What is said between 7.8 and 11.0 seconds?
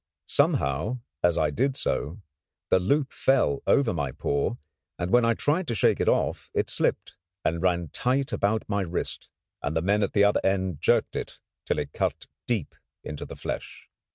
tight about my wrist, and the men at the other end